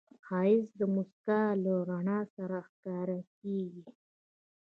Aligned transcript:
ښایست 0.25 0.71
د 0.79 0.81
موسکا 0.93 1.41
له 1.63 1.73
رڼا 1.89 2.19
سره 2.35 2.57
ښکاریږي 2.69 3.85